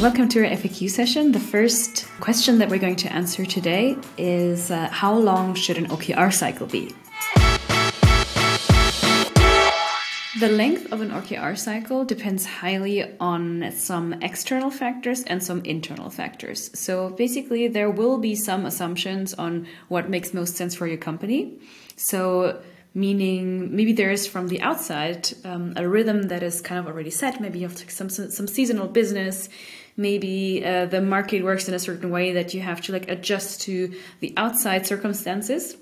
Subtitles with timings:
[0.00, 1.30] Welcome to our FAQ session.
[1.30, 5.88] The first question that we're going to answer today is uh, How long should an
[5.88, 6.94] OKR cycle be?
[10.40, 16.08] The length of an OKR cycle depends highly on some external factors and some internal
[16.08, 16.70] factors.
[16.72, 21.58] So basically, there will be some assumptions on what makes most sense for your company.
[21.96, 22.62] So
[22.94, 27.10] meaning maybe there is from the outside um, a rhythm that is kind of already
[27.10, 27.40] set.
[27.40, 29.48] Maybe you have some some seasonal business.
[30.00, 33.60] Maybe uh, the market works in a certain way that you have to like adjust
[33.62, 35.76] to the outside circumstances,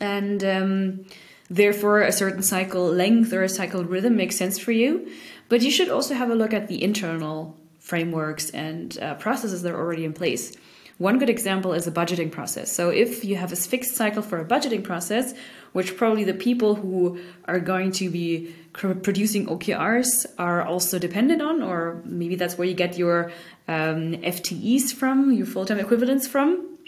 [0.00, 1.06] and um,
[1.50, 5.10] Therefore, a certain cycle length or a cycle rhythm makes sense for you.
[5.48, 9.72] But you should also have a look at the internal frameworks and uh, processes that
[9.72, 10.52] are already in place.
[10.98, 12.72] One good example is a budgeting process.
[12.72, 15.32] So, if you have a fixed cycle for a budgeting process,
[15.72, 21.62] which probably the people who are going to be producing OKRs are also dependent on,
[21.62, 23.30] or maybe that's where you get your
[23.68, 26.78] um, FTEs from, your full time equivalents from,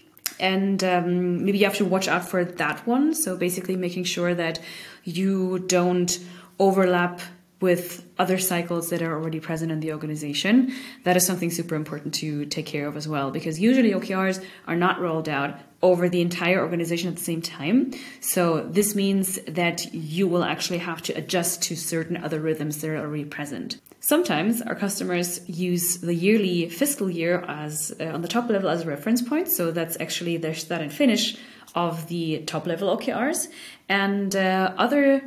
[0.41, 3.15] and um, maybe you have to watch out for that one.
[3.15, 4.59] So basically, making sure that
[5.05, 6.19] you don't
[6.59, 7.21] overlap
[7.61, 10.73] with other cycles that are already present in the organization.
[11.05, 14.77] That is something super important to take care of as well, because usually OKRs are
[14.77, 17.93] not rolled out over the entire organization at the same time.
[18.21, 22.91] So this means that you will actually have to adjust to certain other rhythms that
[22.91, 23.81] are already present.
[24.01, 28.83] Sometimes our customers use the yearly fiscal year as uh, on the top level as
[28.83, 29.49] a reference point.
[29.49, 31.37] So that's actually their start and finish
[31.75, 33.49] of the top level OKRs.
[33.89, 35.23] And uh, other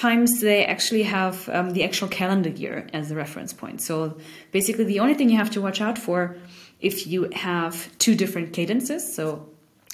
[0.00, 3.82] times they actually have um, the actual calendar year as the reference point.
[3.82, 4.16] So
[4.50, 6.36] basically, the only thing you have to watch out for
[6.80, 9.46] if you have two different cadences, so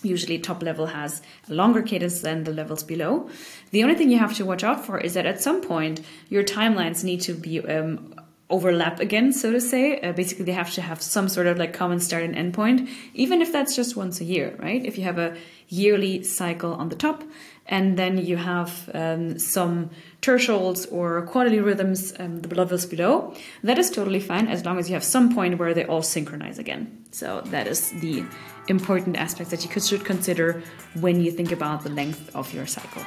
[0.03, 3.29] usually top level has a longer cadence than the levels below.
[3.73, 6.45] The only thing you have to watch out for is that at some point your
[6.45, 8.15] timelines need to be um,
[8.49, 10.01] overlap again, so to say.
[10.01, 12.89] Uh, basically, they have to have some sort of like common start and end point,
[13.15, 14.85] even if that's just once a year, right?
[14.85, 15.37] If you have a
[15.69, 17.25] yearly cycle on the top,
[17.69, 19.91] and then you have um, some
[20.23, 23.35] tertials or quarterly rhythms, um, the below,
[23.65, 26.59] that is totally fine as long as you have some point where they all synchronize
[26.59, 27.05] again.
[27.11, 28.25] So that is the
[28.69, 30.63] important aspect that you should consider
[31.01, 33.03] when you think about the length of your cycle.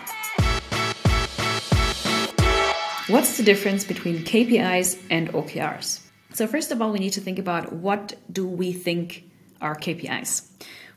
[3.10, 6.02] What's the difference between KPIs and OKRs?
[6.32, 9.24] So first of all, we need to think about what do we think
[9.60, 10.48] are KPIs.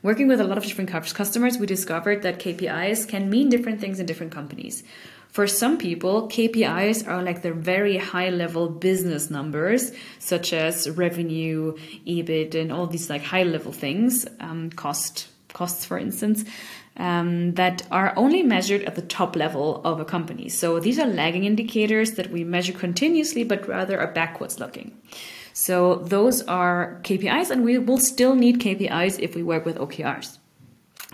[0.03, 3.99] Working with a lot of different customers, we discovered that KPIs can mean different things
[3.99, 4.83] in different companies.
[5.29, 11.75] For some people, KPIs are like the very high level business numbers, such as revenue,
[12.05, 16.45] EBIT, and all these like high level things, um, cost costs, for instance
[16.97, 20.49] um, that are only measured at the top level of a company.
[20.49, 24.97] So these are lagging indicators that we measure continuously, but rather are backwards looking.
[25.53, 30.37] So those are KPIs, and we will still need KPIs if we work with OKRs.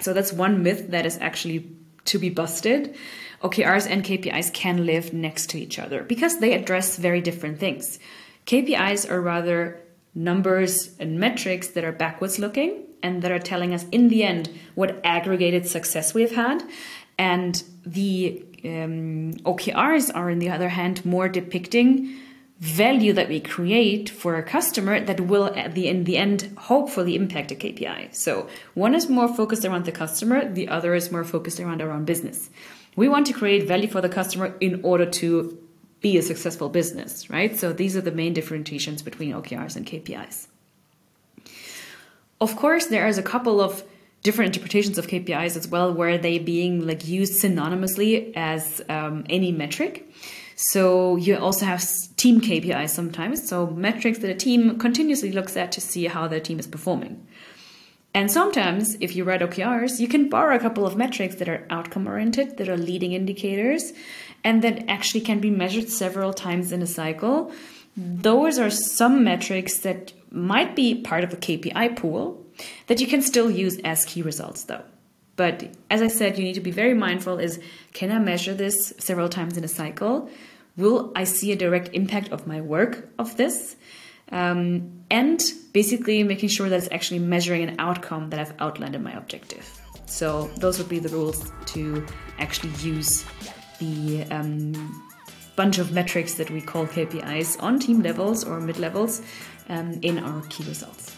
[0.01, 1.69] So that's one myth that is actually
[2.05, 2.95] to be busted.
[3.43, 7.99] OKRs and KPIs can live next to each other because they address very different things.
[8.45, 9.81] KPIs are rather
[10.15, 14.49] numbers and metrics that are backwards looking and that are telling us in the end
[14.75, 16.63] what aggregated success we've had.
[17.17, 22.17] And the um, OKRs are, on the other hand, more depicting
[22.59, 27.15] value that we create for a customer that will at the in the end hopefully
[27.15, 28.13] impact a KPI.
[28.13, 31.91] So one is more focused around the customer, the other is more focused around our
[31.91, 32.49] own business.
[32.97, 35.57] We want to create value for the customer in order to
[36.01, 37.57] be a successful business, right?
[37.57, 40.47] So these are the main differentiations between OKRs and KPIs.
[42.41, 43.83] Of course, there is a couple of
[44.23, 49.51] different interpretations of KPIs as well, where they being like used synonymously as um, any
[49.51, 50.09] metric.
[50.55, 51.85] So you also have
[52.17, 56.41] team KPIs sometimes, so metrics that a team continuously looks at to see how their
[56.41, 57.25] team is performing.
[58.13, 61.65] And sometimes, if you write OKRs, you can borrow a couple of metrics that are
[61.69, 63.93] outcome oriented, that are leading indicators,
[64.43, 67.51] and that actually can be measured several times in a cycle.
[67.95, 72.45] Those are some metrics that might be part of a KPI pool
[72.87, 74.83] that you can still use as key results though.
[75.35, 77.59] But as I said, you need to be very mindful is
[77.93, 80.29] can I measure this several times in a cycle?
[80.75, 83.75] Will I see a direct impact of my work of this?
[84.31, 85.41] Um, and
[85.73, 89.65] basically making sure that it's actually measuring an outcome that I've outlined in my objective.
[90.05, 92.05] So those would be the rules to
[92.37, 93.25] actually use
[93.79, 95.09] the um,
[95.55, 99.21] bunch of metrics that we call KPIs on team levels or mid levels
[99.69, 101.15] um, in our key results.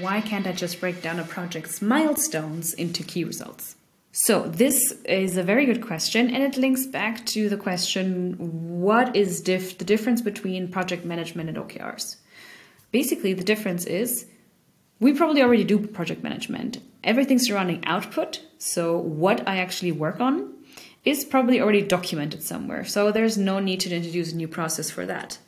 [0.00, 3.76] Why can't I just break down a project's milestones into key results?
[4.12, 8.34] So, this is a very good question, and it links back to the question
[8.80, 12.16] what is dif- the difference between project management and OKRs?
[12.92, 14.26] Basically, the difference is
[15.00, 16.78] we probably already do project management.
[17.02, 20.54] Everything surrounding output, so what I actually work on,
[21.04, 22.84] is probably already documented somewhere.
[22.84, 25.38] So, there's no need to introduce a new process for that.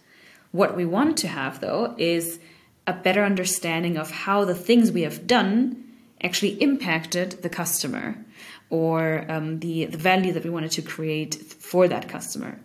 [0.52, 2.38] What we want to have, though, is
[2.86, 5.84] a better understanding of how the things we have done
[6.22, 8.24] actually impacted the customer
[8.70, 12.58] or um, the, the value that we wanted to create for that customer.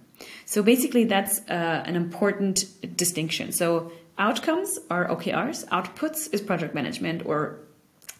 [0.46, 2.66] So basically, that's uh, an important
[2.96, 3.52] distinction.
[3.52, 7.60] So outcomes are OKRs, outputs is project management or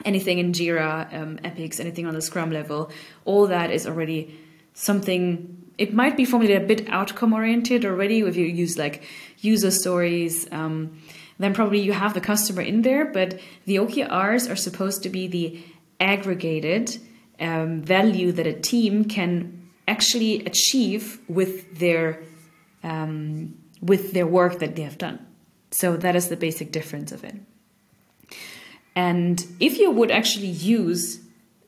[0.06, 2.92] anything in Jira, um, Epics, anything on the Scrum level.
[3.26, 4.40] All that is already
[4.74, 5.58] something.
[5.78, 9.04] It might be formulated a bit outcome oriented already if you use like
[9.40, 10.48] user stories.
[10.52, 11.02] Um,
[11.40, 15.28] then probably you have the customer in there, but the OKRs are supposed to be
[15.28, 15.64] the
[16.00, 16.98] aggregated
[17.40, 22.22] um, value that a team can actually achieve with their
[22.84, 25.26] um, with their work that they have done.
[25.72, 27.36] So that is the basic difference of it.
[28.96, 31.20] And if you would actually use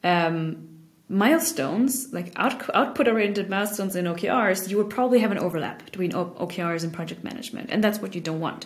[0.03, 0.72] um,
[1.13, 6.11] milestones, like out, output oriented milestones in OKRs, you would probably have an overlap between
[6.11, 7.69] OKRs and project management.
[7.71, 8.65] And that's what you don't want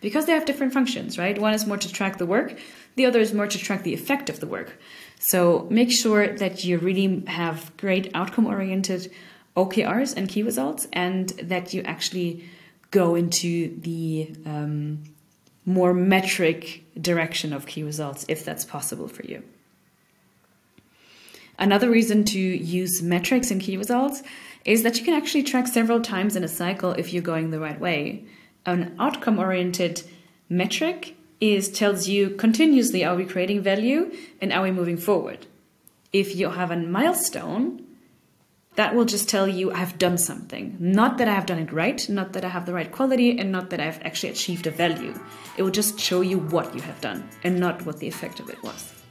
[0.00, 1.40] because they have different functions, right?
[1.40, 2.58] One is more to track the work,
[2.96, 4.78] the other is more to track the effect of the work.
[5.18, 9.10] So make sure that you really have great outcome oriented
[9.56, 12.44] OKRs and key results and that you actually
[12.90, 15.04] go into the um,
[15.64, 19.42] more metric direction of key results if that's possible for you.
[21.58, 24.22] Another reason to use metrics and key results
[24.64, 27.60] is that you can actually track several times in a cycle if you're going the
[27.60, 28.24] right way.
[28.66, 30.02] An outcome oriented
[30.48, 35.46] metric is tells you continuously are we creating value and are we moving forward.
[36.12, 37.84] If you have a milestone,
[38.76, 40.76] that will just tell you I've done something.
[40.80, 43.52] Not that I have done it right, not that I have the right quality, and
[43.52, 45.14] not that I've actually achieved a value.
[45.56, 48.50] It will just show you what you have done and not what the effect of
[48.50, 49.03] it was.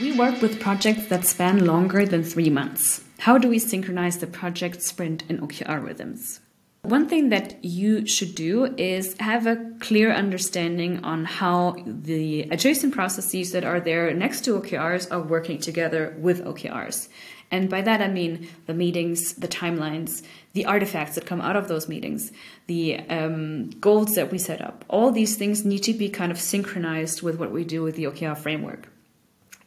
[0.00, 3.04] We work with projects that span longer than three months.
[3.18, 6.40] How do we synchronize the project, sprint, and OKR rhythms?
[6.82, 12.94] One thing that you should do is have a clear understanding on how the adjacent
[12.94, 17.08] processes that are there next to OKRs are working together with OKRs.
[17.50, 20.22] And by that I mean the meetings, the timelines,
[20.54, 22.32] the artifacts that come out of those meetings,
[22.66, 24.86] the um, goals that we set up.
[24.88, 28.04] All these things need to be kind of synchronized with what we do with the
[28.04, 28.88] OKR framework.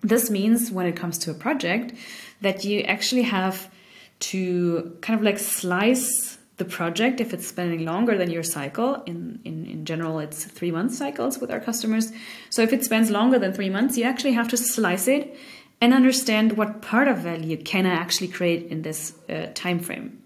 [0.06, 1.94] This means when it comes to a project
[2.42, 3.72] that you actually have
[4.20, 9.02] to kind of like slice the project if it's spending longer than your cycle.
[9.08, 12.12] In, in in general it's three month cycles with our customers.
[12.52, 15.36] So if it spends longer than three months you actually have to slice it
[15.82, 20.22] and understand what part of value can i actually create in this uh, time frame.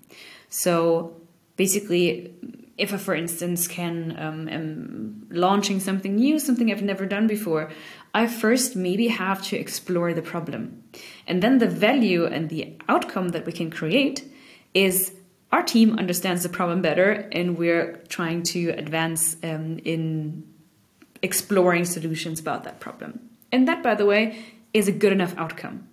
[0.50, 1.16] So
[1.56, 2.34] basically
[2.80, 7.70] if I, for instance, can um, am launching something new, something I've never done before,
[8.14, 10.84] I first maybe have to explore the problem,
[11.28, 14.24] and then the value and the outcome that we can create
[14.74, 15.14] is
[15.52, 20.44] our team understands the problem better and we're trying to advance um, in
[21.22, 23.20] exploring solutions about that problem.
[23.52, 24.38] And that, by the way,
[24.74, 25.88] is a good enough outcome.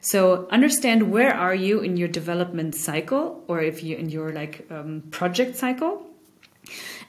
[0.00, 4.66] So understand where are you in your development cycle, or if you're in your like
[4.70, 6.06] um, project cycle,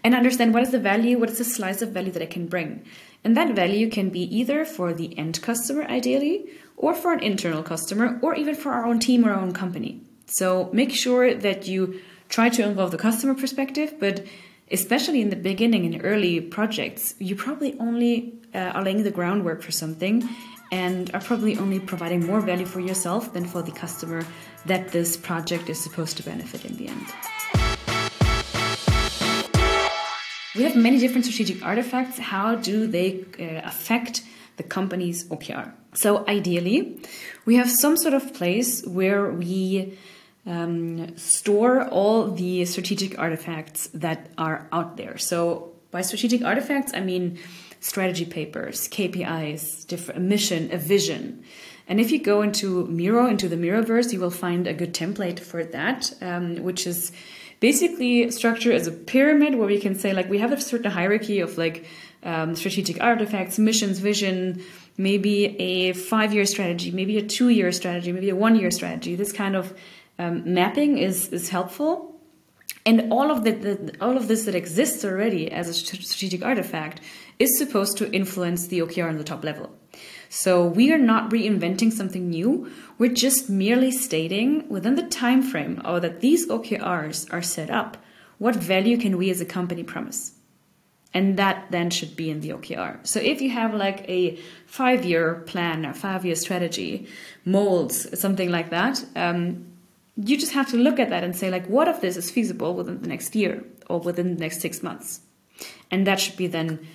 [0.03, 2.47] and understand what is the value, what is the slice of value that I can
[2.47, 2.83] bring.
[3.23, 7.63] And that value can be either for the end customer, ideally, or for an internal
[7.63, 10.01] customer, or even for our own team or our own company.
[10.25, 11.99] So make sure that you
[12.29, 14.25] try to involve the customer perspective, but
[14.71, 19.61] especially in the beginning in early projects, you probably only uh, are laying the groundwork
[19.61, 20.27] for something
[20.71, 24.23] and are probably only providing more value for yourself than for the customer
[24.67, 27.58] that this project is supposed to benefit in the end.
[30.59, 32.19] We have many different strategic artifacts.
[32.19, 34.23] How do they uh, affect
[34.57, 35.71] the company's OKR?
[35.93, 36.99] So, ideally,
[37.45, 39.97] we have some sort of place where we
[40.45, 45.17] um, store all the strategic artifacts that are out there.
[45.17, 47.39] So, by strategic artifacts, I mean
[47.79, 51.41] strategy papers, KPIs, different, a mission, a vision.
[51.87, 55.39] And if you go into Miro, into the Miroverse, you will find a good template
[55.39, 57.13] for that, um, which is
[57.59, 61.39] basically structure as a pyramid where we can say, like, we have a certain hierarchy
[61.39, 61.85] of like
[62.23, 64.61] um, strategic artifacts, missions, vision,
[64.97, 69.15] maybe a five year strategy, maybe a two year strategy, maybe a one year strategy.
[69.15, 69.77] This kind of
[70.17, 72.09] um, mapping is is helpful
[72.85, 77.01] and all of the, the, all of this that exists already as a strategic artifact
[77.37, 79.69] is supposed to influence the OKR on the top level.
[80.29, 82.71] So we are not reinventing something new.
[82.99, 87.97] We're just merely stating within the time frame or that these OKRs are set up,
[88.37, 90.33] what value can we as a company promise?
[91.11, 93.05] And that then should be in the OKR.
[93.07, 97.07] So if you have like a five year plan or five year strategy,
[97.43, 99.65] molds, something like that, um,
[100.15, 102.75] you just have to look at that and say, like, what of this is feasible
[102.75, 105.21] within the next year or within the next six months?
[105.89, 106.85] And that should be then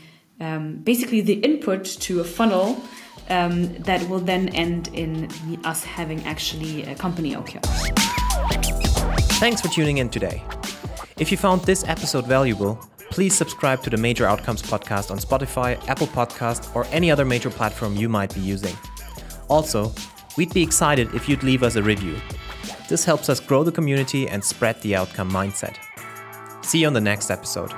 [0.40, 2.82] um, basically the input to a funnel
[3.30, 5.28] um, that will then end in
[5.64, 7.64] us having actually a company OKR.
[9.38, 10.42] Thanks for tuning in today.
[11.18, 12.78] If you found this episode valuable,
[13.10, 17.50] please subscribe to the Major Outcomes podcast on Spotify, Apple Podcast, or any other major
[17.50, 18.76] platform you might be using.
[19.48, 19.92] Also,
[20.36, 22.16] we'd be excited if you'd leave us a review.
[22.88, 25.76] This helps us grow the community and spread the outcome mindset.
[26.64, 27.72] See you on the next episode.